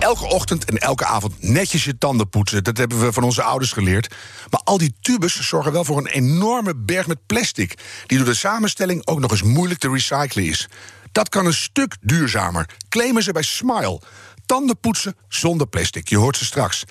[0.00, 2.64] Elke ochtend en elke avond netjes je tanden poetsen.
[2.64, 4.14] Dat hebben we van onze ouders geleerd.
[4.50, 7.78] Maar al die tubes zorgen wel voor een enorme berg met plastic...
[8.06, 10.68] die door de samenstelling ook nog eens moeilijk te recyclen is.
[11.12, 14.00] Dat kan een stuk duurzamer, claimen ze bij Smile.
[14.46, 16.84] Tanden poetsen zonder plastic, je hoort ze straks.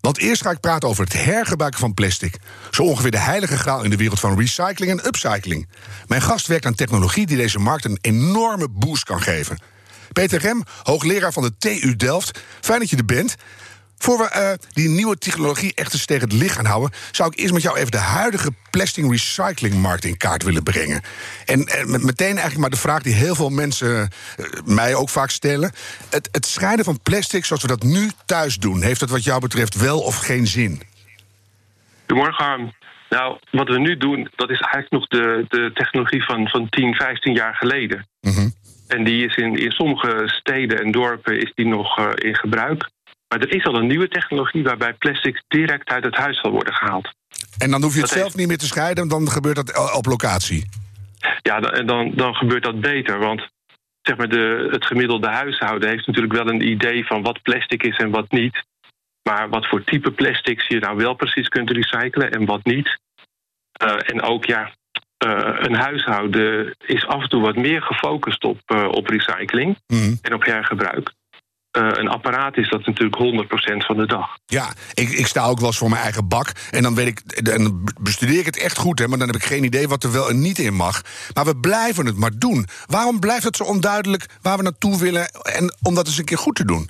[0.00, 2.38] Want eerst ga ik praten over het hergebruiken van plastic.
[2.70, 5.68] Zo ongeveer de heilige graal in de wereld van recycling en upcycling.
[6.06, 9.58] Mijn gast werkt aan technologie die deze markt een enorme boost kan geven.
[10.14, 12.40] Peter Rem, hoogleraar van de TU Delft.
[12.60, 13.36] Fijn dat je er bent.
[13.98, 17.38] Voor we uh, die nieuwe technologie echt eens tegen het licht gaan houden, zou ik
[17.38, 21.02] eerst met jou even de huidige plastic recyclingmarkt in kaart willen brengen.
[21.44, 25.30] En, en meteen eigenlijk maar de vraag die heel veel mensen uh, mij ook vaak
[25.30, 25.72] stellen:
[26.10, 29.40] het, het scheiden van plastic zoals we dat nu thuis doen, heeft dat wat jou
[29.40, 30.82] betreft wel of geen zin?
[32.06, 32.74] Goedemorgen.
[33.08, 36.94] Nou, wat we nu doen, dat is eigenlijk nog de, de technologie van, van 10,
[36.94, 38.06] 15 jaar geleden.
[38.20, 38.54] Mm -hmm.
[38.86, 42.90] En die is in, in sommige steden en dorpen is die nog uh, in gebruik.
[43.28, 46.74] Maar er is al een nieuwe technologie waarbij plastic direct uit het huis zal worden
[46.74, 47.12] gehaald.
[47.58, 48.36] En dan hoef je het dat zelf heeft...
[48.36, 50.68] niet meer te scheiden, dan gebeurt dat op locatie?
[51.42, 53.18] Ja, dan, dan, dan gebeurt dat beter.
[53.18, 53.48] Want
[54.02, 57.96] zeg maar de, het gemiddelde huishouden heeft natuurlijk wel een idee van wat plastic is
[57.96, 58.64] en wat niet.
[59.22, 62.98] Maar wat voor type plastics je nou wel precies kunt recyclen en wat niet.
[63.82, 64.72] Uh, en ook ja,
[65.66, 70.18] een huishouden is af en toe wat meer gefocust op, uh, op recycling mm.
[70.22, 71.12] en op hergebruik.
[71.78, 74.38] Uh, een apparaat is dat natuurlijk 100% van de dag.
[74.46, 76.52] Ja, ik, ik sta ook wel eens voor mijn eigen bak.
[76.70, 79.44] En dan, weet ik, dan bestudeer ik het echt goed, hè, maar dan heb ik
[79.44, 81.02] geen idee wat er wel en niet in mag.
[81.34, 82.66] Maar we blijven het maar doen.
[82.86, 86.38] Waarom blijft het zo onduidelijk waar we naartoe willen en om dat eens een keer
[86.38, 86.88] goed te doen?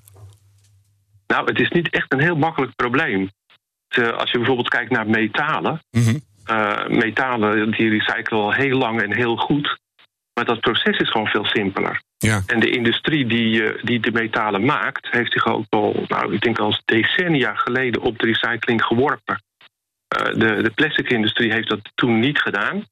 [1.27, 3.31] Nou, het is niet echt een heel makkelijk probleem.
[4.17, 5.83] Als je bijvoorbeeld kijkt naar metalen.
[5.91, 6.23] Mm -hmm.
[6.51, 9.79] Uh, metalen die recyclen al heel lang en heel goed.
[10.35, 12.03] Maar dat proces is gewoon veel simpeler.
[12.19, 12.43] Ja.
[12.47, 16.59] En de industrie die, die de metalen maakt, heeft zich ook al, nou, ik denk
[16.59, 19.43] al decennia geleden op de recycling geworpen.
[20.19, 22.85] Uh, de, de plastic-industrie heeft dat toen niet gedaan.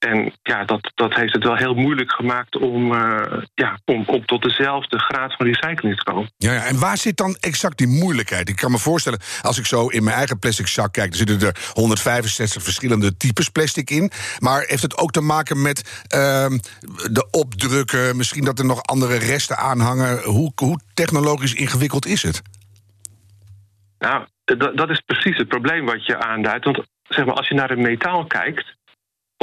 [0.00, 3.22] En ja, dat, dat heeft het wel heel moeilijk gemaakt om, uh,
[3.54, 6.32] ja, om, om tot dezelfde graad van recycling te komen.
[6.36, 8.48] Ja, ja, en waar zit dan exact die moeilijkheid?
[8.48, 11.40] Ik kan me voorstellen, als ik zo in mijn eigen plastic zak kijk, er zitten
[11.40, 14.10] er 165 verschillende types plastic in.
[14.38, 16.46] Maar heeft het ook te maken met uh,
[17.10, 20.22] de opdrukken, misschien dat er nog andere resten aanhangen?
[20.22, 22.42] Hoe, hoe technologisch ingewikkeld is het?
[23.98, 26.64] Nou, dat, dat is precies het probleem wat je aanduidt.
[26.64, 28.76] Want zeg maar, als je naar een metaal kijkt,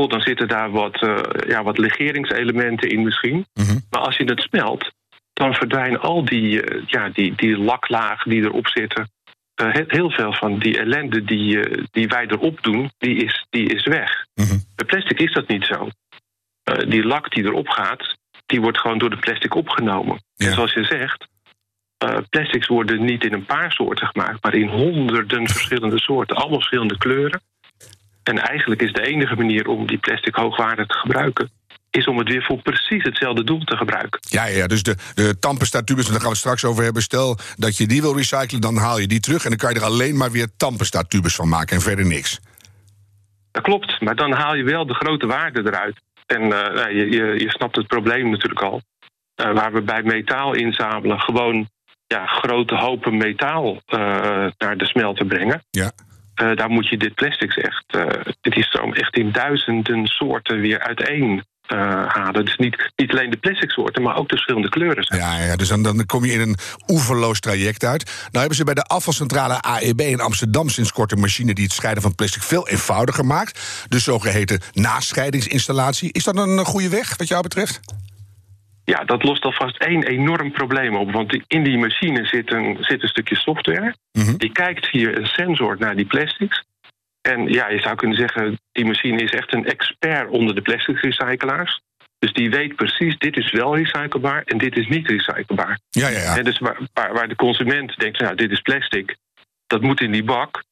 [0.01, 3.35] Oh, dan zitten daar wat, uh, ja, wat legeringselementen in misschien.
[3.53, 3.81] Mm -hmm.
[3.89, 4.91] Maar als je het smelt,
[5.33, 9.09] dan verdwijnen al die, uh, ja, die, die laklagen die erop zitten.
[9.61, 11.59] Uh, heel veel van die ellende die,
[11.91, 14.25] die wij erop doen, die is, die is weg.
[14.35, 14.63] Mm -hmm.
[14.75, 15.89] Bij plastic is dat niet zo.
[16.87, 20.23] die lak die erop gaat, die wordt gewoon door de plastic opgenomen.
[20.35, 20.47] Ja.
[20.47, 21.27] En zoals je zegt,
[22.29, 26.35] plastics worden niet in een paar soorten gemaakt, maar in honderden verschillende soorten.
[26.35, 27.41] Allemaal verschillende kleuren.
[28.27, 31.49] En eigenlijk is de enige manier om die plastic hoogwaardig te gebruiken
[31.89, 34.19] is om het weer voor precies hetzelfde doel te gebruiken.
[34.21, 37.01] Ja, ja dus de, de tandpasta-tubes, daar gaan we het straks over hebben.
[37.01, 39.43] Stel dat je die wil recyclen, dan haal je die terug...
[39.43, 42.39] en dan kan je er alleen maar weer tandpasta-tubes van maken en verder niks.
[43.51, 46.01] Dat klopt, maar dan haal je wel de grote waarde eruit.
[46.25, 46.49] En uh,
[46.89, 48.81] je, je, je snapt het probleem natuurlijk al.
[49.35, 51.69] Uh, waar we bij metaal inzamelen gewoon
[52.07, 53.99] ja, grote hopen metaal uh,
[54.57, 55.63] naar de smelter brengen...
[55.69, 55.91] Ja.
[56.41, 57.83] Uh, daar moet je dit plastics echt.
[57.95, 58.05] Uh,
[58.41, 61.43] het is zo echt in duizenden soorten weer uiteen.
[61.73, 62.45] Uh, halen.
[62.45, 65.05] Dus niet, niet alleen de plastic soorten, maar ook de verschillende kleuren.
[65.17, 68.03] Ja, ja, dus dan, dan kom je in een oeverloos traject uit.
[68.03, 71.73] Nou hebben ze bij de afvalcentrale AEB in Amsterdam sinds kort een machine die het
[71.73, 73.85] scheiden van plastic veel eenvoudiger maakt.
[73.87, 76.11] De zogeheten nascheidingsinstallatie.
[76.11, 77.79] Is dat een goede weg, wat jou betreft?
[78.93, 81.11] Ja, dat lost alvast één enorm probleem op.
[81.11, 83.95] Want in die machine zit een, zit een stukje software.
[84.11, 84.37] Mm -hmm.
[84.37, 86.63] Die kijkt via een sensor naar die plastics.
[87.21, 90.99] En ja, je zou kunnen zeggen, die machine is echt een expert onder de plastic
[90.99, 91.81] recyclaars.
[92.19, 95.79] Dus die weet precies, dit is wel recyclebaar en dit is niet recyclebaar.
[95.89, 96.37] Ja, ja, ja.
[96.37, 99.15] En dus waar, waar, waar, de consument denkt, nou, dit is plastic,
[99.65, 100.63] dat moet in die bak.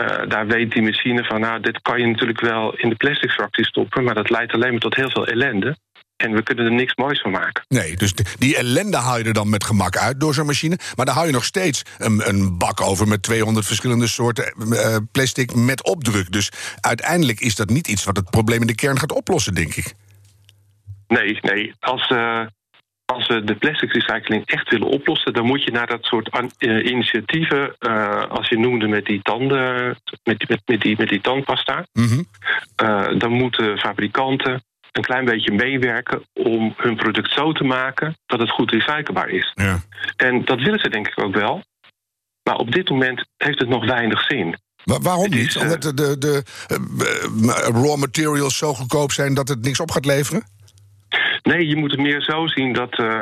[0.00, 3.30] Uh, daar weet die machine van, nou, dit kan je natuurlijk wel in de plastic
[3.30, 5.76] fractie stoppen, maar dat leidt alleen maar tot heel veel ellende.
[6.20, 7.64] En we kunnen er niks moois van maken.
[7.68, 10.78] Nee, dus die ellende haal je er dan met gemak uit door zo'n machine.
[10.96, 14.96] Maar dan hou je nog steeds een, een bak over met 200 verschillende soorten uh,
[15.12, 16.32] plastic met opdruk.
[16.32, 16.50] Dus
[16.80, 19.94] uiteindelijk is dat niet iets wat het probleem in de kern gaat oplossen, denk ik.
[21.08, 21.74] Nee, nee.
[21.78, 22.40] Als, uh,
[23.04, 26.84] als we de plastic recycling echt willen oplossen, dan moet je naar dat soort uh,
[26.84, 27.78] initiatieven,
[28.28, 32.06] als je noemde met die tanden, met, die, met, met die, met die tandpasta, mm
[32.06, 33.18] -hmm.
[33.18, 38.50] dan moeten fabrikanten een klein beetje meewerken om hun product zo te maken dat het
[38.50, 39.52] goed recyclebaar is.
[39.54, 39.80] Ja.
[40.16, 41.62] En dat willen ze denk ik ook wel.
[42.42, 44.56] Maar op dit moment heeft het nog weinig zin.
[44.84, 45.56] Maar waarom is, niet?
[45.56, 50.04] Omdat de, de, de uh, raw materials zo goedkoop zijn dat het niks op gaat
[50.04, 50.42] leveren?
[51.42, 53.20] Nee, je moet het meer zo zien dat, uh,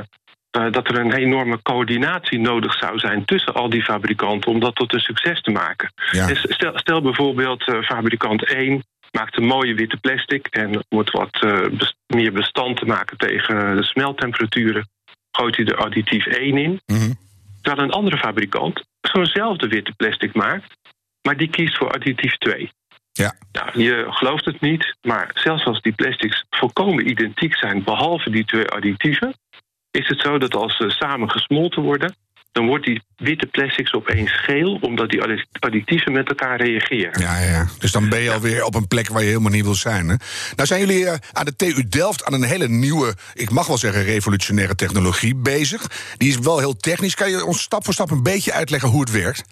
[0.51, 4.95] dat er een enorme coördinatie nodig zou zijn tussen al die fabrikanten om dat tot
[4.95, 5.93] een succes te maken.
[6.11, 6.27] Ja.
[6.27, 11.39] Dus stel, stel bijvoorbeeld fabrikant 1 maakt een mooie witte plastic en om het wat
[11.79, 14.89] best, meer bestand te maken tegen de smeltemperaturen,
[15.31, 16.81] gooit hij er additief 1 in.
[16.87, 17.19] Mm -hmm.
[17.63, 20.77] Terwijl een andere fabrikant zo'nzelfde witte plastic maakt,
[21.23, 22.71] maar die kiest voor additief 2.
[23.13, 23.35] Ja.
[23.53, 28.45] Nou, je gelooft het niet, maar zelfs als die plastics volkomen identiek zijn, behalve die
[28.45, 29.35] twee additieven,
[29.91, 32.15] is het zo dat als ze samen gesmolten worden,
[32.59, 35.23] dan wordt die witte plastics opeens geel, omdat die
[35.59, 37.21] additieven met elkaar reageren.
[37.21, 37.67] Ja, ja.
[37.79, 40.09] Dus dan ben je alweer op een plek waar je helemaal niet wil zijn.
[40.09, 40.15] Hè?
[40.57, 43.79] Nou zijn jullie uh, aan de TU Delft aan een hele nieuwe, ik mag wel
[43.79, 45.87] zeggen revolutionaire technologie bezig.
[46.17, 47.15] Die is wel heel technisch.
[47.15, 49.45] Kan je ons stap voor stap een beetje uitleggen hoe het werkt?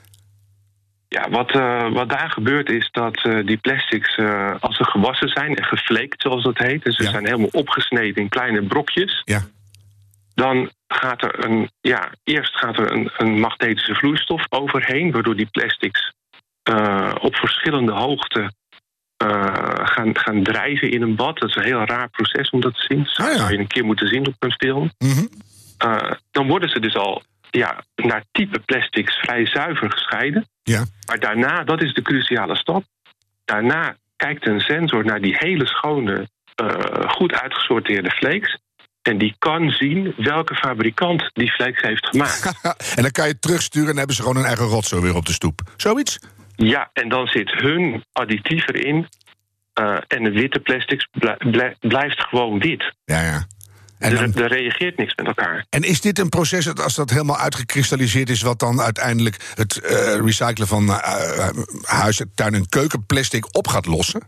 [1.08, 5.29] Ja, wat, uh, wat daar gebeurt is dat uh, die plastics, uh, als ze gewassen
[5.29, 7.11] zijn en gefleekt, zoals dat heet, dus ze ja.
[7.11, 9.43] zijn helemaal opgesneden in kleine brokjes, ja.
[10.36, 15.50] Dan gaat er een, ja, eerst gaat er een, een magnetische vloeistof overheen, waardoor die
[15.50, 16.12] plastics
[17.20, 18.52] op verschillende hoogte
[19.84, 21.38] gaan, gaan drijven in een bad.
[21.38, 22.98] Dat is een heel raar proces om dat te zien.
[22.98, 24.90] Dat ah, zou je een keer moeten zien op een film.
[24.98, 25.28] Mm -hmm.
[26.30, 30.46] dan worden ze dus al ja, naar type plastics vrij zuiver gescheiden.
[30.62, 30.84] Ja.
[31.06, 32.84] Maar daarna, dat is de cruciale stap.
[33.44, 36.28] Daarna kijkt een sensor naar die hele schone,
[37.06, 38.58] goed uitgesorteerde flakes.
[39.06, 42.61] En die kan zien welke fabrikant die flakes heeft gemaakt.
[42.97, 45.32] en dan kan je terugsturen en hebben ze gewoon een eigen rotzooi weer op de
[45.32, 45.61] stoep.
[45.76, 46.19] Zoiets?
[46.56, 49.08] Ja, en dan zit hun additief erin.
[49.81, 51.08] Uh, en de witte plastics
[51.81, 52.93] blijft gewoon wit.
[53.05, 53.47] Ja, ja.
[53.99, 55.67] En dan, er, er, reageert niks met elkaar.
[55.70, 59.81] En is dit een proces, dat als dat helemaal uitgekristalliseerd is, wat dan uiteindelijk het
[59.85, 59.91] uh,
[60.25, 61.49] recyclen van uh,
[61.82, 64.23] huis, tuin en keukenplastic op gaat lossen?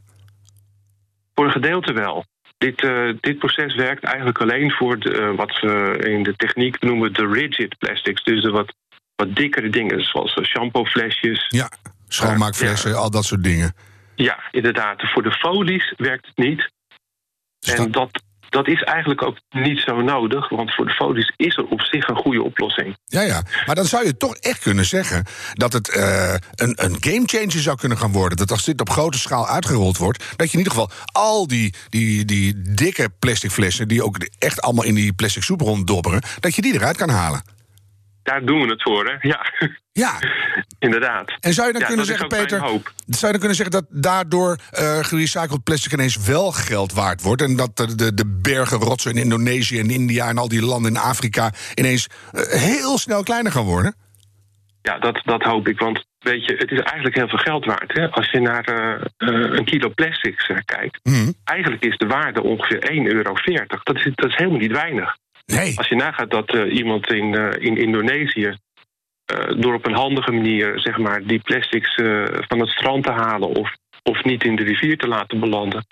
[1.34, 2.24] Voor een gedeelte wel.
[2.58, 7.12] Dit, uh, dit proces werkt eigenlijk alleen voor de, wat we in de techniek noemen
[7.12, 8.24] de rigid plastics.
[8.24, 8.74] Dus de wat,
[9.16, 11.46] wat dikkere dingen, zoals shampooflesjes.
[11.48, 11.70] Ja,
[12.08, 12.96] schoonmaakflessen, ja.
[12.96, 13.74] al dat soort dingen.
[14.14, 15.02] Ja, inderdaad.
[15.12, 16.70] Voor de folies werkt het niet.
[17.58, 21.56] Dus en dat, dat is eigenlijk ook niet zo nodig, want voor de folies is
[21.56, 22.96] er op zich een goede oplossing.
[23.04, 23.42] Ja, ja.
[23.66, 27.76] Maar dan zou je toch echt kunnen zeggen dat het uh, een, een gamechanger zou
[27.76, 28.38] kunnen gaan worden.
[28.38, 31.74] Dat als dit op grote schaal uitgerold wordt, dat je in ieder geval al die,
[31.88, 36.54] die, die dikke plastic flessen, die ook echt allemaal in die plastic soep ronddobberen, dat
[36.54, 37.42] je die eruit kan halen.
[38.28, 39.28] Daar doen we het voor, hè?
[39.28, 39.52] Ja.
[39.92, 40.12] Ja.
[40.86, 41.36] Inderdaad.
[41.40, 44.58] En zou je dan ja, kunnen zeggen, Peter, zou je dan kunnen zeggen dat daardoor
[44.78, 49.10] uh, gerecycled plastic ineens wel geld waard wordt en dat de, de, de bergen rotsen
[49.10, 53.52] in Indonesië en India en al die landen in Afrika ineens uh, heel snel kleiner
[53.52, 53.94] gaan worden?
[54.82, 55.78] Ja, dat, dat hoop ik.
[55.78, 57.92] Want weet je, het is eigenlijk heel veel geld waard.
[57.92, 58.10] Hè?
[58.10, 61.34] Als je naar uh, een kilo plastics kijkt, mm.
[61.44, 63.34] eigenlijk is de waarde ongeveer 1,40 euro.
[63.82, 65.16] Dat is, dat is helemaal niet weinig.
[65.52, 65.78] Nee.
[65.78, 70.98] Als je nagaat dat iemand in, in Indonesië uh, door op een handige manier zeg
[70.98, 71.94] maar, die plastics
[72.48, 73.70] van het strand te halen of,
[74.02, 75.86] of niet in de rivier te laten belanden,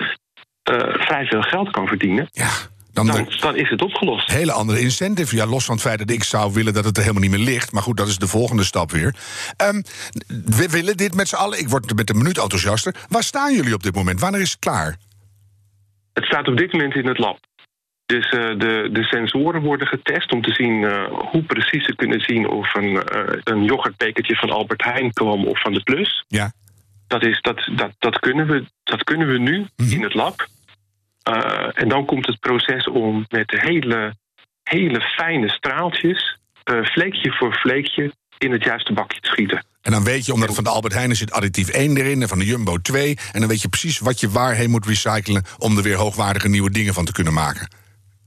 [0.92, 2.28] vrij veel geld kan verdienen.
[2.32, 2.50] Ja.
[2.96, 4.30] Dan, dan, dan, is het opgelost.
[4.30, 5.36] Hele andere incentive.
[5.36, 7.46] Ja, los van het feit dat ik zou willen dat het er helemaal niet meer
[7.46, 7.72] ligt.
[7.72, 9.14] Maar goed, dat is de volgende stap weer.
[9.66, 9.82] Um,
[10.44, 11.58] we willen dit met z'n allen.
[11.58, 12.94] Ik word met een minuut enthousiaster.
[13.08, 14.20] Waar staan jullie op dit moment?
[14.20, 14.96] Wanneer is het klaar?
[16.12, 17.38] Het staat op dit moment in het lab.
[18.06, 22.20] Dus uh, de, de sensoren worden getest om te zien uh, hoe precies ze kunnen
[22.20, 23.00] zien of een, uh,
[23.44, 26.24] een yoghurtbekertje van Albert Heijn kwam of van de Plus.
[26.28, 26.52] Ja.
[27.06, 29.92] Dat, is, dat, dat, dat, kunnen, we, dat kunnen we nu Mhm.
[29.92, 30.46] in het lab.
[31.74, 34.14] en dan komt het proces om met hele,
[34.62, 39.64] hele fijne straaltjes, vleekje voor vleekje, in het juiste bakje te schieten.
[39.82, 42.28] En dan weet je, omdat het van de Albert Heijn zit additief 1 erin en
[42.28, 43.18] van de Jumbo 2.
[43.32, 46.70] En dan weet je precies wat je waarheen moet recyclen om er weer hoogwaardige nieuwe
[46.70, 47.68] dingen van te kunnen maken.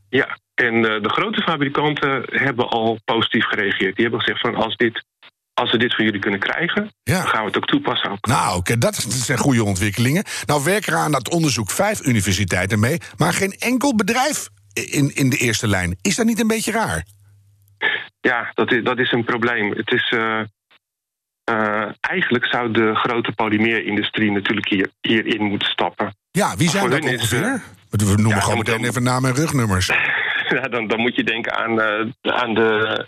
[0.09, 3.95] Ja, en uh, de grote fabrikanten hebben al positief gereageerd.
[3.95, 5.05] Die hebben gezegd van als, dit,
[5.53, 7.17] als we dit van jullie kunnen krijgen, Ja.
[7.17, 8.11] dan gaan we het ook toepassen.
[8.11, 8.25] Ook.
[8.25, 10.23] Nou, oké, dat zijn goede ontwikkelingen.
[10.45, 15.29] Nou werken er aan dat onderzoek vijf universiteiten mee, maar geen enkel bedrijf in, in
[15.29, 15.97] de eerste lijn.
[16.01, 17.03] Is dat niet een beetje raar?
[18.21, 19.71] Ja, dat is, dat is een probleem.
[19.71, 20.11] Het is.
[20.15, 20.41] Uh,
[21.99, 26.15] eigenlijk zou de grote polymeerindustrie natuurlijk hier, hierin moeten stappen.
[26.31, 27.61] Ja, wie zijn dat ongeveer?
[27.89, 29.87] We noemen ja, gewoon meteen even namen en rugnummers.
[30.55, 31.79] ja, dan, dan moet je denken aan,
[32.21, 33.07] aan de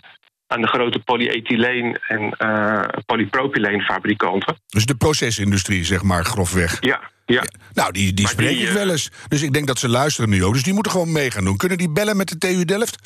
[0.52, 4.56] aan de grote polyethyleen en uh, polypropyleenfabrikanten.
[4.66, 6.76] Dus de procesindustrie, zeg maar, grofweg.
[6.80, 7.42] Ja, ja.
[7.72, 9.10] Nou, die, die spreek ik wel eens.
[9.28, 10.52] Dus ik denk dat ze luisteren nu ook.
[10.52, 11.56] Dus die moeten gewoon mee gaan doen.
[11.56, 12.98] Kunnen die bellen met de TU Delft?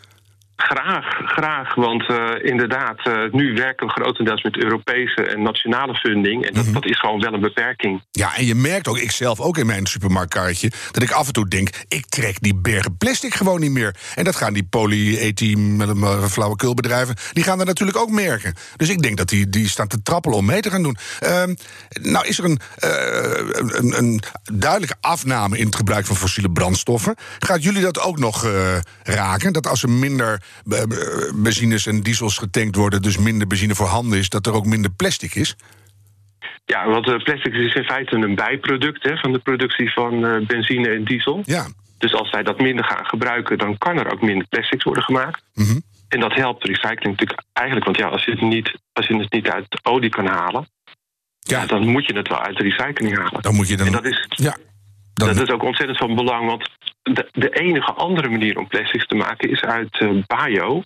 [0.57, 1.75] Graag, graag.
[1.75, 6.45] Want uh, inderdaad, uh, nu werken we grotendeels met Europese en nationale funding.
[6.45, 6.81] En dat, mm -hmm.
[6.81, 8.03] dat, is gewoon wel een beperking.
[8.11, 11.33] Ja, en je merkt ook, ik zelf ook in mijn supermarktkaartje, dat ik af en
[11.33, 13.95] toe denk: ik trek die bergen plastic gewoon niet meer.
[14.15, 18.55] En dat gaan die polyethyl flauwekulbedrijven, die gaan er natuurlijk ook merken.
[18.77, 20.97] Dus ik denk dat die, die staan te trappelen om mee te gaan doen.
[21.23, 21.43] Uh,
[22.01, 24.23] nou, is er een, een, een,
[24.53, 27.15] duidelijke afname in het gebruik van fossiele brandstoffen.
[27.39, 28.47] Gaat jullie dat ook nog
[29.03, 29.53] raken?
[29.53, 30.45] Dat als er minder
[31.35, 35.35] benzines en diesels getankt worden, dus minder benzine voorhanden is, dat er ook minder plastic
[35.35, 35.57] is?
[36.65, 40.47] Ja, want uh, plastic is in feite een bijproduct hè, van de productie van uh,
[40.47, 41.43] benzine en diesel.
[41.45, 41.67] Ja.
[41.99, 45.43] Dus als wij dat minder gaan gebruiken, dan kan er ook minder plastics worden gemaakt.
[45.55, 45.83] Mm -hmm.
[46.09, 47.87] En dat helpt recycling natuurlijk eigenlijk.
[47.87, 50.69] Want ja, als je het niet, als je het niet uit olie kan halen,
[51.41, 51.61] ja.
[51.61, 53.43] ja dan moet je het wel uit de recycling halen.
[53.43, 53.87] Dan moet je dan.
[53.87, 54.57] En dat is, ja.
[55.17, 55.29] Dan...
[55.29, 56.71] Dat is ook ontzettend van belang, want
[57.03, 60.83] de, de enige andere manier om plastics te maken is uit uh, bio.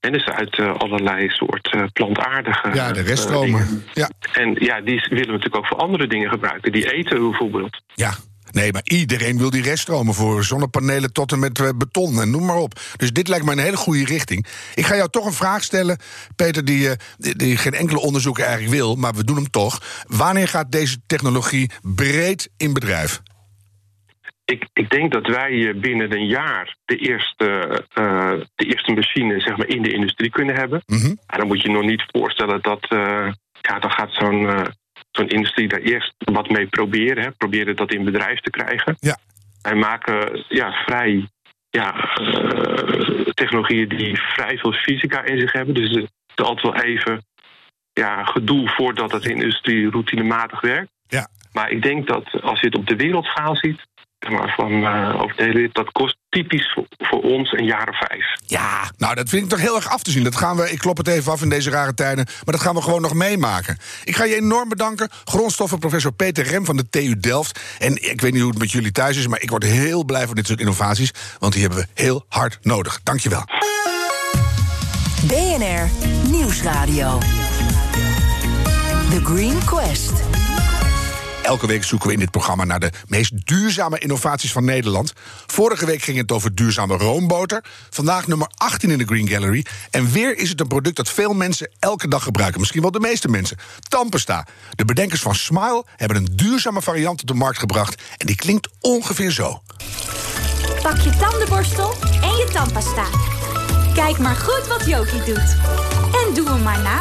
[0.00, 2.70] En dus uit uh, allerlei soort uh, plantaardige.
[2.74, 3.84] Ja, de reststromen.
[3.94, 4.10] ja.
[4.32, 6.72] En ja, die willen we natuurlijk ook voor andere dingen gebruiken.
[6.72, 7.82] Die eten bijvoorbeeld.
[7.94, 8.12] Ja,
[8.50, 12.56] Nee, maar iedereen wil die reststromen voor zonnepanelen tot en met beton en noem maar
[12.56, 12.80] op.
[12.96, 14.46] Dus dit lijkt me een hele goede richting.
[14.74, 15.98] Ik ga jou toch een vraag stellen,
[16.36, 19.82] Peter, die, die, die geen enkele onderzoek eigenlijk wil, maar we doen hem toch.
[20.06, 23.22] Wanneer gaat deze technologie breed in bedrijf?
[24.46, 27.46] Ik, ik, denk dat wij binnen een jaar de eerste,
[27.98, 30.82] uh, de eerste machine zeg maar, in de industrie kunnen hebben.
[30.86, 31.18] Mm -hmm.
[31.26, 32.86] En dan moet je nog niet voorstellen dat.
[32.92, 34.64] Uh, ja, dan gaat zo'n uh,
[35.10, 37.22] zo'n industrie daar eerst wat mee proberen.
[37.22, 38.96] Hè, proberen dat in bedrijf te krijgen.
[38.98, 39.18] Ja.
[39.62, 41.28] Wij maken ja, vrij
[41.70, 41.92] ja,
[43.34, 45.74] technologieën die vrij veel fysica in zich hebben.
[45.74, 47.24] Dus het is altijd wel even
[47.92, 50.90] ja, gedoe voordat het in de industrie routinematig werkt.
[51.08, 51.28] Ja.
[51.52, 53.80] Maar ik denk dat als je het op de wereldschaal ziet,
[54.28, 57.98] maar van uh, over de hele dat kost typisch voor, voor, ons een jaar of
[57.98, 58.24] vijf.
[58.46, 60.24] Ja, nou dat vind ik toch heel erg af te zien.
[60.24, 62.74] Dat gaan we, ik klop het even af in deze rare tijden, maar dat gaan
[62.74, 63.78] we gewoon nog meemaken.
[64.04, 67.60] Ik ga je enorm bedanken, grondstoffenprofessor Peter Rem van de TU Delft.
[67.78, 70.26] En ik weet niet hoe het met jullie thuis is, maar ik word heel blij
[70.26, 73.00] van dit soort innovaties, want die hebben we heel hard nodig.
[73.02, 73.44] Dankjewel.
[75.26, 75.90] BNR
[76.30, 77.18] Nieuwsradio.
[79.10, 80.25] The Green Quest.
[81.46, 85.12] Elke week zoeken we in dit programma naar de meest duurzame innovaties van Nederland.
[85.46, 87.64] Vorige week ging het over duurzame roomboter.
[87.90, 89.66] Vandaag nummer 18 in de Green Gallery.
[89.90, 92.60] En weer is het een product dat veel mensen elke dag gebruiken.
[92.60, 93.56] Misschien wel de meeste mensen.
[93.88, 94.46] Tampesta.
[94.74, 98.02] De bedenkers van Smile hebben een duurzame variant op de markt gebracht.
[98.16, 99.62] En die klinkt ongeveer zo.
[100.82, 103.06] Pak je tandenborstel en je tandpasta.
[103.94, 105.56] Kijk maar goed wat Jokie doet.
[106.12, 107.00] En doe hem maar na.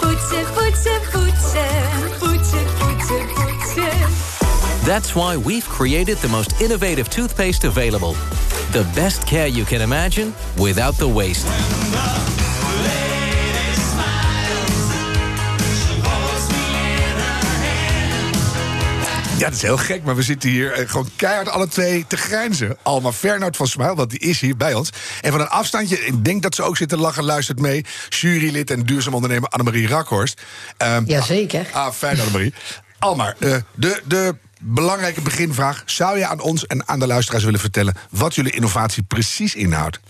[0.00, 2.29] Poetsen, poetsen, poetsen.
[4.90, 8.14] That's why we've created the most innovative toothpaste available.
[8.72, 11.46] The best care you can imagine without the waste.
[19.38, 22.16] Ja, dat is heel gek, maar we zitten hier eh, gewoon keihard alle twee te
[22.16, 22.76] grijnzen.
[22.82, 24.90] Alma Fernhout van Smile, want die is hier bij ons.
[25.20, 27.84] En van een afstandje, ik denk dat ze ook zit te lachen, luistert mee.
[28.08, 30.42] Jurylid en duurzaam ondernemer Annemarie Rakhorst.
[30.78, 31.66] Um, Jazeker.
[31.72, 32.54] Ah, ah, fijn Annemarie.
[32.98, 35.82] Almar, uh, de, de belangrijke beginvraag.
[35.86, 37.94] Zou je aan ons en aan de luisteraars willen vertellen...
[38.10, 40.00] wat jullie innovatie precies inhoudt?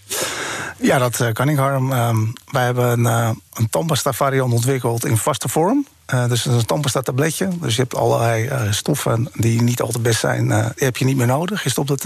[0.77, 1.93] Ja, dat uh, kan ik, Harm.
[1.93, 2.17] Uh,
[2.51, 5.87] wij hebben een, uh, een variant ontwikkeld in vaste vorm.
[6.15, 7.49] Uh, dus een tandpasta tabletje.
[7.61, 10.47] Dus je hebt allerlei uh, stoffen die niet altijd best zijn.
[10.47, 11.63] Uh, die heb je niet meer nodig.
[11.63, 12.05] Je stopt het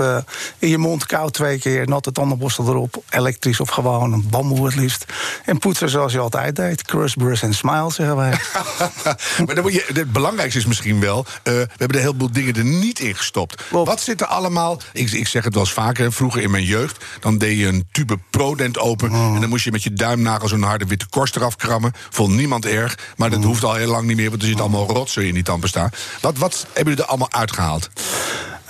[0.58, 1.88] in je mond koud twee keer.
[1.88, 3.02] Natte tandenborstel erop.
[3.08, 4.12] Elektrisch of gewoon.
[4.12, 5.04] Een bamboe het liefst.
[5.44, 6.82] En poetsen zoals je altijd deed.
[6.82, 8.30] Crush, brush en smile, zeggen wij.
[9.46, 11.26] maar dan moet je, het belangrijkste is misschien wel...
[11.42, 13.62] we hebben er een heleboel dingen er niet in gestopt.
[13.68, 13.88] Klopt.
[13.88, 14.80] Wat zit er allemaal...
[14.92, 16.12] Ik, ik zeg het wel eens vaker.
[16.12, 17.04] Vroeger in mijn jeugd...
[17.20, 19.12] dan deed je een tube Prodent open...
[19.12, 21.92] en dan moest je met je duimnagel zo'n harde witte korst eraf krammen.
[22.10, 22.98] Vond niemand erg.
[23.16, 25.42] Maar dat hoeft al heel lang niet meer, want er zit allemaal rotzooi in die
[25.42, 25.90] tandpasta.
[26.20, 27.90] Wat, wat hebben jullie er allemaal uitgehaald?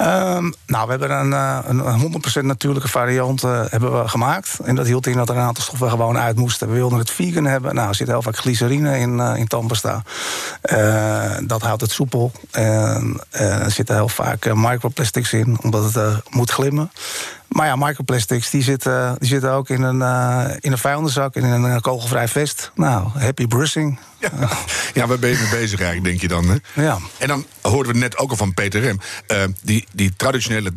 [0.00, 1.32] Um, nou, we hebben een,
[1.86, 4.58] een 100% natuurlijke variant uh, hebben we gemaakt.
[4.64, 6.68] En dat hield in dat er een aantal stoffen gewoon uit moesten.
[6.68, 7.74] We wilden het vegan hebben.
[7.74, 10.02] Nou, er zit heel vaak glycerine in, uh, in tandpasta.
[10.72, 12.32] Uh, dat houdt het soepel.
[12.50, 16.90] En er zitten heel vaak microplastics in, omdat het moet glimmen.
[17.54, 21.42] Maar ja, microplastics die zitten, die zitten ook in een, uh, in een vijandenszak en
[21.42, 22.70] in een kogelvrij vest.
[22.74, 23.98] Nou, happy brushing.
[24.20, 24.30] Ja,
[24.94, 26.48] ja waar ben je mee bezig eigenlijk, denk je dan?
[26.48, 26.82] Hè?
[26.82, 26.98] Ja.
[27.18, 29.00] En dan hoorden we net ook al van Peter Rem.
[29.28, 30.72] Uh, die, die traditionele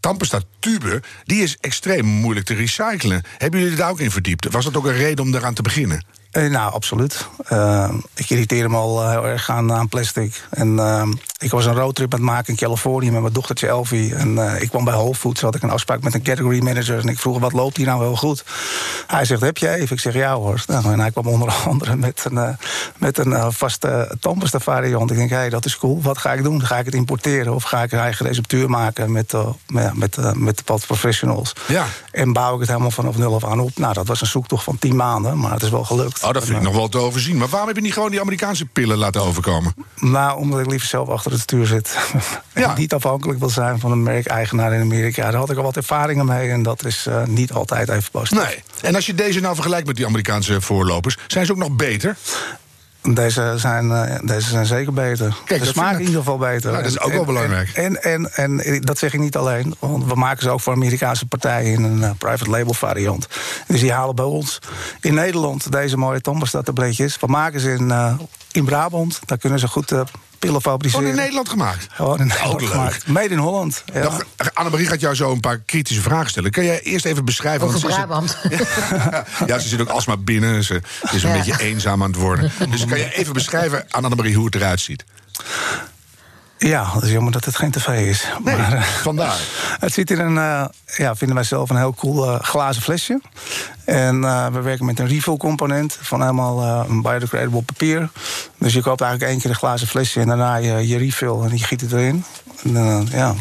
[0.00, 3.22] tandpasta tube, die is extreem moeilijk te recyclen.
[3.38, 4.50] Hebben jullie daar ook in verdiept?
[4.50, 6.04] Was dat ook een reden om daaraan te beginnen?
[6.30, 7.26] Eh, nou, absoluut.
[7.52, 10.42] Uh, ik irriteer me al heel erg aan, aan plastic.
[10.50, 14.14] En uh, ik was een roadtrip aan het maken in Californië met mijn dochtertje Elvie.
[14.14, 16.98] En uh, ik kwam bij Whole Foods, had ik een afspraak met een category manager.
[16.98, 18.44] En ik vroeg, wat loopt hier nou wel goed?
[19.06, 19.96] Hij zegt, heb je even?
[19.96, 20.64] Ik zeg, ja hoor.
[20.66, 22.56] Nou, en hij kwam onder andere met een,
[22.98, 25.10] met een vaste tandpasta variant.
[25.10, 26.02] Ik denk, hé, hey, dat is cool.
[26.02, 26.62] Wat ga ik doen?
[26.66, 27.54] Ga ik het importeren?
[27.54, 29.34] Of ga ik een eigen receptuur maken met,
[29.66, 31.52] met, met, met de professionals?
[31.68, 31.86] Ja.
[32.10, 33.78] En bouw ik het helemaal vanaf nul af aan op?
[33.78, 36.22] Nou, dat was een zoektocht van tien maanden, maar het is wel gelukt.
[36.22, 37.36] Oh, dat vind ik nog wel te overzien.
[37.36, 39.74] Maar waarom heb je niet gewoon die Amerikaanse pillen laten overkomen?
[39.94, 41.96] Nou, omdat ik liever zelf achter het stuur zit.
[42.54, 42.70] Ja.
[42.70, 45.30] en niet afhankelijk wil zijn van een merkeigenaar in Amerika.
[45.30, 48.44] Daar had ik al wat ervaringen mee en dat is uh, niet altijd even positief.
[48.44, 48.62] Nee.
[48.82, 52.16] En als je deze nou vergelijkt met die Amerikaanse voorlopers, zijn ze ook nog beter?
[53.14, 55.36] Deze zijn, uh, deze zijn zeker beter.
[55.44, 56.72] Kijk, de smaak in ieder geval beter.
[56.72, 57.68] Dat is ook en, wel belangrijk.
[57.68, 59.74] En, en, en, en, dat zeg ik niet alleen.
[59.78, 63.28] Want we maken ze ook voor Amerikaanse partijen in een uh, private label variant.
[63.66, 64.58] Dus die halen bij ons
[65.00, 67.18] in Nederland deze mooie tandpasta-tabletjes.
[67.20, 68.14] We maken ze in, uh,
[68.52, 69.20] in Brabant.
[69.24, 69.92] Daar kunnen ze goed
[70.38, 71.00] pillen fabriceren.
[71.00, 71.86] Gewoon in Nederland gemacht?
[71.90, 73.06] Gewoon in Nederland ook gemaakt.
[73.06, 73.82] Made in Holland.
[73.92, 74.02] Ja.
[74.02, 74.24] Nog,
[74.54, 76.50] Annemarie gaat jou zo een paar kritische vragen stellen.
[76.50, 77.66] Kun jij eerst even beschrijven...
[77.66, 78.36] Over Brabant.
[79.46, 80.64] ja, ze zit ook alsmaar binnen.
[80.64, 81.36] Ze, ze is een ja.
[81.36, 82.52] beetje eenzaam aan het worden.
[82.70, 85.04] Dus kan je even beschrijven aan Annemarie hoe het eruit ziet?
[86.58, 88.26] Ja, dat is jammer dat het geen tv is.
[88.44, 89.38] Nee, maar, uh, vandaar.
[89.80, 90.64] Het zit in een, uh,
[90.96, 93.20] ja, vinden wij zelf een heel cool uh, glazen flesje.
[93.84, 94.20] En
[94.52, 98.08] we werken met een refill component van helemaal een biodegradable papier.
[98.58, 101.50] Dus je koopt eigenlijk één keer een glazen flesje en daarna je, je refill en
[101.50, 102.24] je giet het erin.
[102.64, 103.34] En, ja,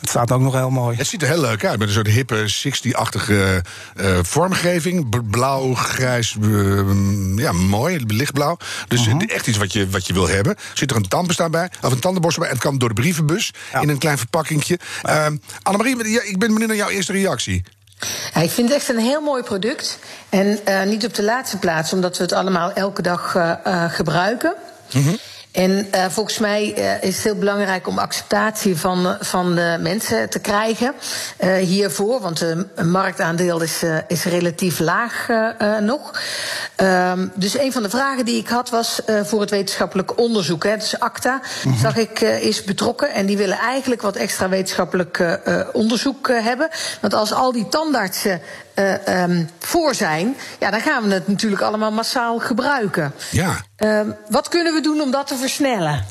[0.00, 0.96] het staat ook nog heel mooi.
[0.96, 3.62] Het ziet er heel leuk uit, met een soort hippe 60-achtige
[3.96, 5.30] uh, vormgeving.
[5.30, 8.56] Blauw, grijs, uh, ja, mooi, lichtblauw.
[8.88, 9.22] Dus uh -huh.
[9.26, 10.56] echt iets wat je, wat je wil hebben.
[10.74, 12.50] Zit er een tandpasta bij, of een tandenborstel bij...
[12.50, 13.80] en het kan door de brievenbus ja.
[13.80, 14.78] in een klein verpakkingje.
[15.02, 15.30] Ja.
[15.62, 17.64] Annemarie, ja, ik ben benieuwd naar jouw eerste reactie.
[18.34, 19.98] Ja, ik vind het echt een heel mooi product.
[20.28, 23.92] En uh, niet op de laatste plaats, omdat we het allemaal elke dag uh, uh,
[23.92, 24.54] gebruiken.
[24.92, 25.18] Mm -hmm.
[25.56, 30.30] En uh, volgens mij uh, is het heel belangrijk om acceptatie van, van de mensen
[30.30, 30.94] te krijgen
[31.40, 32.20] uh, hiervoor.
[32.20, 35.28] Want het marktaandeel is, is relatief laag
[35.80, 36.20] nog.
[36.76, 40.64] Um, dus een van de vragen die ik had was voor het wetenschappelijk onderzoek.
[40.64, 41.80] Hè, dus ACTA, mm -hmm.
[41.80, 43.12] zag ik, is betrokken.
[43.12, 45.40] En die willen eigenlijk wat extra wetenschappelijk
[45.72, 46.68] onderzoek hebben.
[47.00, 48.40] Want als al die tandartsen
[48.78, 53.12] uh, um, voor zijn, ja, dan gaan we het natuurlijk allemaal massaal gebruiken.
[53.30, 53.56] Ja.
[53.78, 56.04] Uh, wat kunnen we doen om dat te versnellen?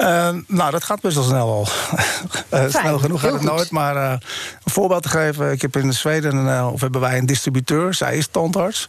[0.00, 1.66] Uh, nou, dat gaat best wel snel al.
[2.60, 3.50] uh, snel genoeg gaat het goed.
[3.50, 3.70] nooit.
[3.70, 4.10] Maar uh,
[4.64, 5.52] een voorbeeld te geven.
[5.52, 7.94] Ik heb in Zweden, of hebben wij een distributeur.
[7.94, 8.88] Zij is tandarts.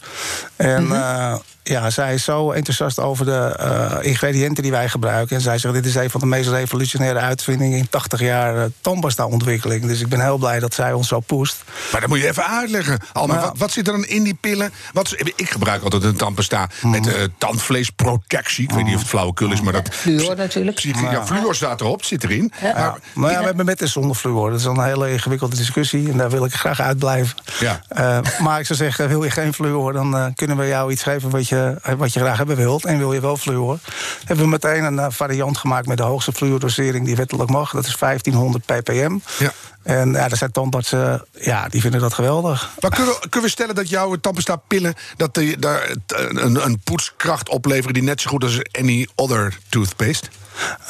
[0.56, 1.42] En mm -hmm.
[1.70, 5.36] Ja, zij is zo enthousiast over de ingrediënten die wij gebruiken.
[5.36, 7.78] En zij zegt, dit is een van de meest revolutionaire uitvindingen...
[7.78, 9.86] in 80 jaar tandpasta-ontwikkeling.
[9.86, 11.64] Dus ik ben heel blij dat zij ons zo pusht.
[11.92, 13.00] Maar dat moet je even uitleggen.
[13.14, 13.46] Alma, Nou.
[13.46, 14.72] wat, wat zit er dan in die pillen?
[14.94, 18.64] Wat, ik gebruik altijd een tandpasta met tandvleesprotectie.
[18.64, 19.90] Ik weet niet of het flauwekul is, maar dat...
[19.92, 20.80] Fluor natuurlijk.
[20.80, 22.52] Ja, fluor staat erop, het zit erin.
[22.62, 22.74] Ja.
[22.74, 24.50] Maar, maar ja, we hebben met en zonder fluor.
[24.50, 27.38] Dat is een hele ingewikkelde discussie en daar wil ik graag uitblijven.
[27.60, 27.82] Ja.
[27.98, 31.04] Uh, maar ik zou zeggen, wil je geen fluor, dan uh, kunnen we jou iets
[31.04, 31.59] geven wat je,
[31.98, 32.86] wat je graag hebben wilt.
[32.86, 33.80] En wil je wel fluor,
[34.26, 37.72] hebben we meteen een uh, variant gemaakt met de hoogste fluordosering die wettelijk mag.
[37.72, 39.18] Dat is 1500 ppm.
[39.40, 39.52] Ja.
[39.84, 42.70] En ja, er zijn tandartsen, ja, die vinden dat geweldig.
[42.80, 44.96] Maar kunnen we, kunnen we stellen dat jouw tandpasta-pillen...
[45.18, 50.28] dat die, daar een, een poetskracht opleveren die net zo goed als any other toothpaste?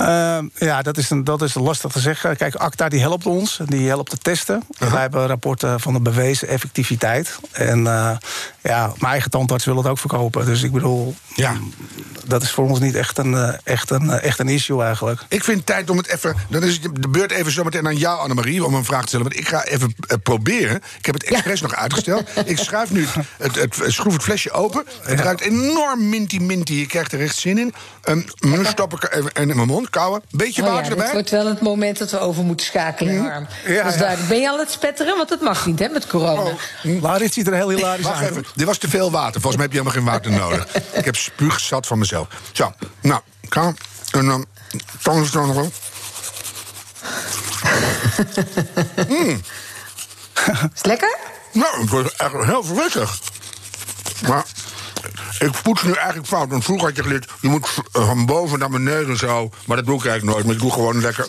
[0.01, 2.37] Uh, ja, dat is, een, dat is lastig te zeggen.
[2.37, 4.55] Kijk, ACTA die helpt ons, die helpt te testen.
[4.55, 4.91] Uh -huh.
[4.91, 7.39] Wij hebben rapporten van de bewezen effectiviteit.
[7.51, 8.17] En uh,
[8.63, 10.45] ja, mijn eigen tandarts wil het ook verkopen.
[10.45, 11.53] Dus ik bedoel, ja.
[12.25, 15.21] dat is voor ons niet echt een, echt, een, echt een issue eigenlijk.
[15.27, 16.35] Ik vind het tijd om het even...
[16.49, 19.25] Dan is het de beurt even zometeen aan jou, Annemarie, om een vraag te stellen.
[19.25, 20.75] Want ik ga even uh, proberen.
[20.97, 21.67] Ik heb het expres ja.
[21.67, 22.29] nog uitgesteld.
[22.45, 23.05] Ik schuif nu
[23.37, 24.83] het, het, het, schroef het flesje open.
[25.01, 25.23] Het ja.
[25.23, 26.73] ruikt enorm minty-minty.
[26.73, 27.73] Je krijgt er echt zin in.
[28.05, 30.21] Um, nu stop ik even in mijn mond, kauwen.
[30.31, 31.05] Beetje oh, water ja, erbij.
[31.05, 33.47] Het wordt wel het moment dat we over moeten schakelen, Harm.
[33.67, 35.17] Ja, dus daar ben je al het spetteren?
[35.17, 36.41] Want dat mag niet, hè, met corona.
[36.41, 37.01] Oh.
[37.01, 38.47] Maar dit ziet er heel hilarisch uit.
[38.55, 39.41] Dit was te veel water.
[39.41, 40.75] Volgens mij heb je helemaal geen water nodig.
[40.99, 42.27] ik heb spuug zat van mezelf.
[42.51, 43.73] Zo, nou, ga.
[44.11, 44.45] En dan...
[45.01, 45.71] Tong is er nog wel.
[49.07, 49.41] mm.
[50.35, 51.17] Is het lekker?
[51.53, 53.19] Nou, het wordt echt heel verwittig.
[54.27, 54.45] Maar
[55.39, 56.49] ik poets nu eigenlijk fout.
[56.49, 59.49] Want vroeger had je geleerd, je moet van boven naar beneden zo.
[59.65, 60.45] Maar dat doe ik eigenlijk nooit.
[60.45, 61.27] Maar ik doe gewoon lekker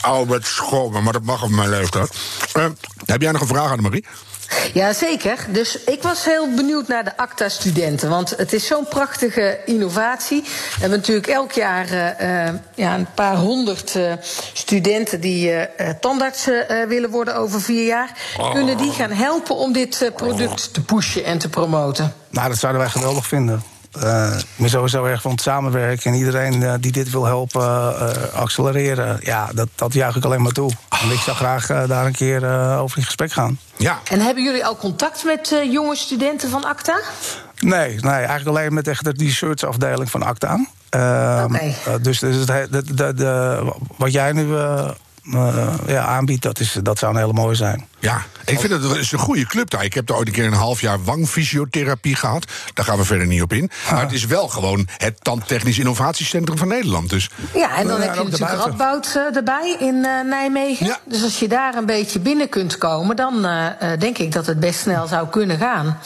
[0.00, 2.16] oude met schomen, maar dat mag op mijn leeftijd.
[2.54, 2.66] Uh,
[3.04, 4.04] heb jij nog een vraag, Annemarie?
[4.45, 4.45] Ja,
[4.94, 5.46] zeker.
[5.48, 8.08] Dus ik was heel benieuwd naar de ACTA-studenten.
[8.08, 10.42] Want het is zo'n prachtige innovatie.
[10.42, 14.12] We hebben natuurlijk elk jaar uh, ja, een paar honderd uh,
[14.52, 16.48] studenten die uh, tandarts
[16.88, 18.10] willen worden over vier jaar.
[18.38, 18.52] Oh.
[18.52, 22.14] Kunnen die gaan helpen om dit product te pushen en te promoten?
[22.30, 23.62] Nou, dat zouden wij geweldig vinden.
[24.02, 26.12] Uh, ik ben sowieso erg van het samenwerken.
[26.12, 30.42] En iedereen uh, die dit wil helpen uh, accelereren, ja, dat, dat juich ik alleen
[30.42, 30.70] maar toe.
[31.02, 33.58] En ik zou graag daar een keer over in gesprek gaan.
[33.76, 33.98] Ja.
[34.10, 36.98] En hebben jullie al contact met jonge studenten van ACTA?
[37.58, 40.66] Nee, nee, eigenlijk alleen met echt de research-afdeling van ACTA.
[40.88, 41.74] Ehm, okay.
[42.00, 43.62] dus, dus het, de, de, de,
[43.96, 44.46] wat jij nu
[45.28, 47.86] uh, ja, aanbiedt, dat, is, dat zou een hele mooie zijn.
[47.98, 49.84] Ja, ik vind het, het is een goede club daar.
[49.84, 52.52] Ik heb er ooit een keer een half jaar wangfysiotherapie gehad.
[52.74, 53.70] Daar gaan we verder niet op in.
[53.84, 54.00] Maar ah.
[54.00, 57.10] het is wel gewoon het tandtechnisch innovatiecentrum van Nederland.
[57.10, 57.30] Dus.
[57.54, 60.86] Ja, en dan heb je natuurlijk Radboud uh, erbij in uh, Nijmegen.
[60.86, 60.98] Ja.
[61.04, 63.16] Dus als je daar een beetje binnen kunt komen...
[63.16, 63.66] dan uh,
[63.98, 65.98] denk ik dat het best snel zou kunnen gaan.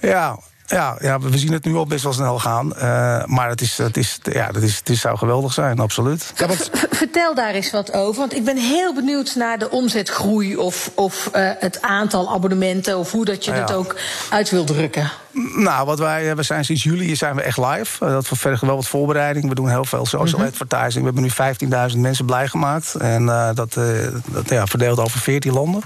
[0.00, 0.38] Ja,
[0.70, 2.72] ja, ja, we zien het nu al best wel snel gaan.
[2.76, 6.32] Uh, maar het, is, het, is, ja, dat is, het is, zou geweldig zijn, absoluut.
[6.36, 6.70] Ja, want...
[6.90, 8.20] Vertel daar eens wat over.
[8.20, 12.98] Want ik ben heel benieuwd naar de omzetgroei of, of uh, het aantal abonnementen...
[12.98, 13.60] of hoe dat je ja.
[13.60, 13.96] het ook
[14.30, 15.10] uit wil drukken.
[15.32, 18.04] Nou, wat wij, we zijn sinds juli zijn we echt live.
[18.04, 19.48] Uh, dat vergt wel wat voorbereiding.
[19.48, 20.52] We doen heel veel social mm -hmm.
[20.52, 21.04] advertising.
[21.04, 22.94] We hebben nu 15.000 mensen blij gemaakt.
[22.94, 23.84] En uh, dat, uh,
[24.26, 25.82] dat ja, verdeeld over 14 landen.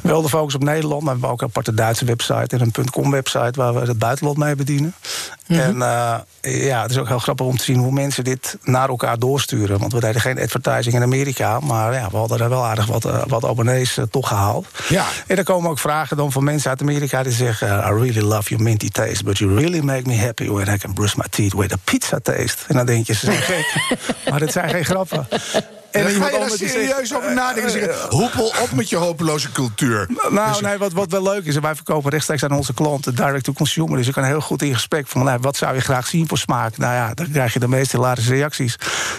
[0.00, 2.56] Wel de focus op Nederland, maar we hebben ook een aparte Duitse website...
[2.56, 4.94] en een .com website waar we het buitenland mee bedienen.
[5.46, 5.82] Mm -hmm.
[5.82, 9.18] En ja, het is ook heel grappig om te zien hoe mensen dit naar elkaar
[9.18, 9.78] doorsturen.
[9.78, 13.08] Want we deden geen advertising in Amerika, maar ja, we hadden er wel aardig wat,
[13.26, 14.66] wat abonnees toch gehaald.
[14.88, 15.04] Ja.
[15.26, 17.68] En er komen ook vragen dan van mensen uit Amerika die zeggen...
[17.68, 20.92] I really love your minty taste, but you really make me happy when I can
[20.92, 22.64] brush my teeth with a pizza taste.
[22.68, 23.98] En dan denk je, ze zijn gek.
[24.30, 25.26] maar dit zijn geen grappen.
[25.92, 27.70] En dan ga je daar serieus zegt, over nadenken.
[27.70, 30.06] Zeggen, eh, hoepel op met je hopeloze cultuur.
[30.30, 33.44] Nou, dus, nee, wat, wat wel leuk is, wij verkopen rechtstreeks aan onze klanten direct
[33.44, 33.96] to consumer.
[33.96, 36.38] Dus je kan heel goed in gesprek van, nou, wat zou je graag zien voor
[36.38, 36.76] smaak?
[36.76, 38.76] Nou ja, dan krijg je de meest hilarische reacties.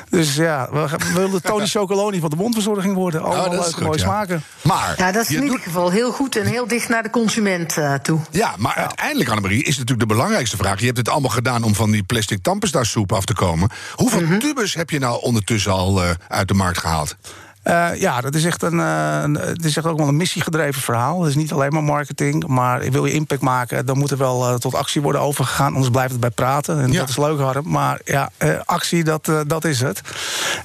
[0.09, 3.21] Dus ja, we, we willen Tony Chocoloni van de mondverzorging worden.
[3.23, 4.03] Allemaal oh, leuke, mooie ja.
[4.03, 4.43] smaken.
[4.61, 7.77] Maar, ja, dat is in ieder geval heel goed en heel dicht naar de consument
[7.77, 8.19] uh, toe.
[8.31, 8.81] Ja, maar ja.
[8.81, 10.79] uiteindelijk, Annemarie, is natuurlijk de belangrijkste vraag.
[10.79, 12.39] Je hebt het allemaal gedaan om van die plastic
[12.81, 13.69] soep af te komen.
[13.95, 14.39] Hoeveel mm -hmm.
[14.39, 17.15] tubes heb je nou ondertussen al uh, uit de markt gehaald?
[17.63, 21.19] Uh, ja, dat is echt een, uh, het is echt ook wel een missiegedreven verhaal.
[21.21, 24.49] Het is niet alleen maar marketing, maar wil je impact maken, dan moet er wel
[24.49, 25.73] uh, tot actie worden overgegaan.
[25.73, 26.81] Anders blijft het bij praten.
[26.81, 26.99] En ja.
[26.99, 27.69] dat is leuk, Harm.
[27.69, 28.31] Maar ja,
[28.65, 30.01] actie, dat, dat is het.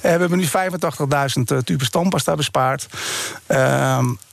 [0.01, 2.87] we hebben nu 85.000 tubes tandpasta bespaard.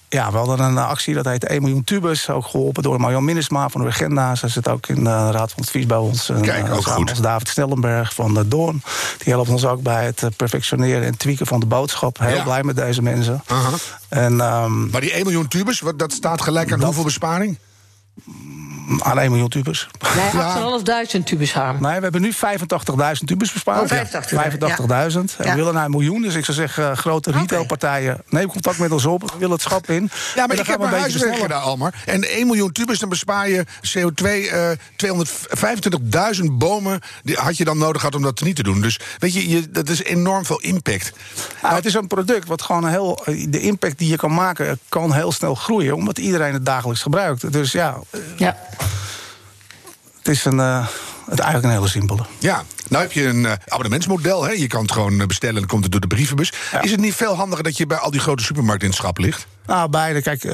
[0.10, 2.30] Ehm, ja, we hadden een actie, dat heet 1 miljoen tubus.
[2.30, 4.36] Ook geholpen door Marjan Minnesma van de Agenda.
[4.36, 6.32] Ze zit ook in de Raad van Advies bij ons.
[6.42, 7.10] Kijk, ook goed.
[7.10, 8.84] Als David Stellenberg van de Doorn.
[9.18, 12.20] Die helpt ons ook bij het perfectioneren en tweaken van de boodschap.
[12.20, 12.44] Heel ja.
[12.44, 13.44] blij met deze mensen.
[13.52, 14.24] Uh -huh.
[14.24, 17.58] en, um, maar die 1 miljoen tubus, dat staat gelijk aan dat, hoeveel besparing?
[19.00, 19.88] Aan 1 miljoen tubus.
[20.16, 20.44] Nee,
[21.18, 21.82] 8.500 tubus harm.
[21.82, 23.92] Nee, we hebben nu 85.000 tubus bespaard.
[23.92, 24.08] Oh, 85.000.
[24.18, 25.10] Ja.
[25.10, 26.22] En we willen naar een miljoen.
[26.22, 28.24] Dus ik zou zeggen, uh, grote retailpartijen...
[28.30, 29.22] neem contact met ons op.
[29.22, 30.10] We willen het schap in.
[30.36, 31.94] Ja, maar ik heb mijn huiswerk gedaan, Almar.
[32.06, 34.24] En 1 miljoen tubus, dan bespaar je CO2...
[34.24, 34.70] Uh,
[36.40, 38.82] 225.000 bomen die had je dan nodig gehad om dat niet te doen.
[38.82, 41.12] Dus weet je, je dat is enorm veel impact.
[41.62, 43.24] Nou, het is een product wat gewoon heel...
[43.50, 45.96] de impact die je kan maken, kan heel snel groeien...
[45.96, 47.52] omdat iedereen het dagelijks gebruikt.
[47.52, 48.00] Dus ja...
[48.38, 48.58] ja.
[50.18, 50.88] Het is een, uh,
[51.30, 52.26] het eigenlijk een hele simpele.
[52.40, 54.44] Ja, nou heb je een uh, abonnementsmodel.
[54.44, 54.52] Hè?
[54.52, 56.52] Je kan het gewoon eh, bestellen en dan komt het door de brievenbus.
[56.72, 56.82] Ja.
[56.82, 59.18] Is het niet veel handiger dat je bij al die grote supermarkten in het schap
[59.18, 59.48] ligt?
[59.66, 60.22] Nou, beide.
[60.22, 60.54] Kijk, uh,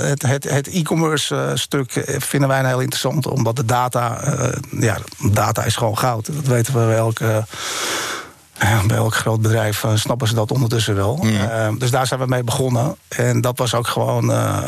[0.00, 3.26] het, het, het e-commerce stuk vinden wij heel interessant.
[3.26, 4.20] Omdat de data,
[4.70, 4.98] ja,
[5.32, 6.26] data is gewoon goud.
[6.26, 7.44] Dat weten we wel elke
[8.86, 11.20] bij elk groot bedrijf uh, snappen ze dat ondertussen wel.
[11.22, 12.96] Uh, dus daar zijn we mee begonnen.
[13.08, 14.58] En dat was ook gewoon uh,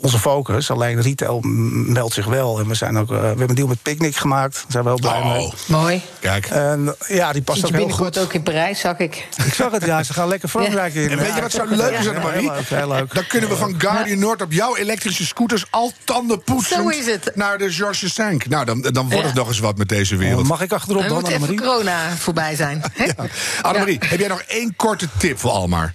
[0.00, 0.70] onze focus.
[0.70, 2.58] Alleen retail meldt zich wel.
[2.58, 4.54] En we, zijn ook, we hebben een deal met Picnic gemaakt.
[4.54, 5.32] Daar zijn we heel blij oh.
[5.32, 5.52] mee.
[5.66, 6.02] Mooi.
[6.20, 6.46] Kijk.
[6.46, 8.18] En ja, die past Zit ook heel goed.
[8.18, 9.28] ook in Parijs, zag ik.
[9.44, 10.02] Ik zag het, ja.
[10.02, 11.10] Ze gaan lekker Frankrijk in.
[11.10, 12.40] En weet je wat zo leuk is, Marie?
[12.40, 13.14] Heel leuk, heel leuk.
[13.14, 15.64] Dan kunnen we van Guardian Noord op jouw elektrische scooters...
[15.70, 18.46] al tanden poetsen naar de Georges Sank.
[18.48, 20.46] Nou, dan, dan wordt het nog eens wat met deze wereld.
[20.46, 22.81] Mag ik achterop dan, Dan moet even corona voorbij zijn.
[23.16, 23.26] ja.
[23.62, 25.94] Annemarie, heb jij nog één korte tip voor Almar?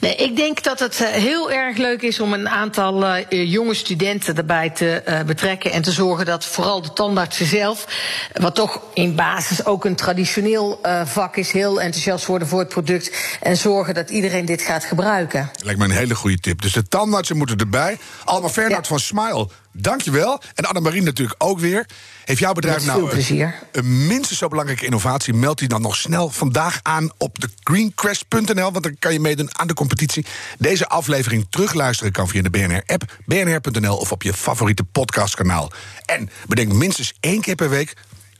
[0.00, 3.74] Nee, ik denk dat het uh, heel erg leuk is om een aantal uh, jonge
[3.74, 5.72] studenten erbij te uh, betrekken.
[5.72, 7.86] En te zorgen dat vooral de tandartsen zelf,
[8.32, 13.16] wat toch in basis ook een traditioneel vak is, heel enthousiast worden voor het product.
[13.40, 15.50] En zorgen dat iedereen dit gaat gebruiken.
[15.62, 16.62] Lijkt me een hele goede tip.
[16.62, 17.98] Dus de tandartsen moeten erbij.
[18.24, 18.88] Alma Fernand ja.
[18.88, 20.40] van Smile dankjewel.
[20.54, 21.86] En Annemarie natuurlijk ook weer.
[22.24, 23.54] Heeft jouw bedrijf Met nou veel plezier.
[23.72, 25.34] Een, een minstens zo belangrijke innovatie?
[25.34, 28.72] Meld die dan nog snel vandaag aan op de greencrest.nl.
[28.72, 30.26] Want dan kan je meedoen aan de competitie.
[30.58, 35.72] Deze aflevering terugluisteren kan via de BNR-app, bnr.nl of op je favoriete podcastkanaal.
[36.04, 37.92] En bedenk minstens één keer per week,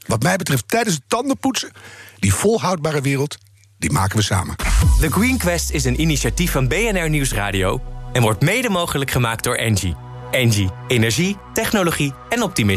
[0.07, 1.71] wat mij betreft tijdens het tandenpoetsen,
[2.19, 3.39] die volhoudbare wereld,
[3.79, 4.57] die maken we samen.
[5.01, 7.81] The Green Quest is een initiatief van BNR Nieuwsradio...
[8.13, 10.06] en wordt mede mogelijk gemaakt door Engie.
[10.33, 12.75] Engie, energie, technologie en optimisme.